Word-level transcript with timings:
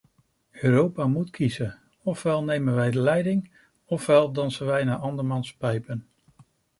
Europa 0.59 1.07
moet 1.07 1.29
kiezen: 1.29 1.79
ofwel 2.03 2.43
nemen 2.43 2.75
wij 2.75 2.91
de 2.91 2.99
leiding 2.99 3.51
ofwel 3.85 4.31
dansen 4.31 4.65
wij 4.65 4.83
naar 4.83 4.97
andermans 4.97 5.53
pijpen. 5.53 6.07